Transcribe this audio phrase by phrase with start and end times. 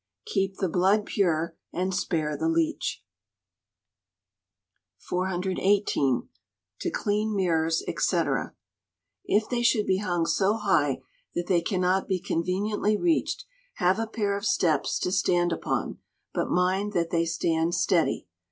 [0.25, 3.03] [KEEP THE BLOOD PURE AND SPARE THE LEECH.]
[4.97, 6.27] 418.
[6.79, 8.21] To Clean Mirrors, &c.
[9.25, 11.03] If they should be hung so high
[11.35, 13.45] that they cannot be conveniently reached,
[13.75, 15.99] have a pair of steps to stand upon;
[16.33, 18.25] but mind that they stand steady.